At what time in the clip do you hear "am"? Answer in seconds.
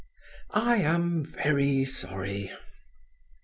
0.77-1.23